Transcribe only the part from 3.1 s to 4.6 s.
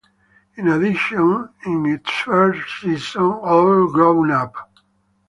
All Grown Up!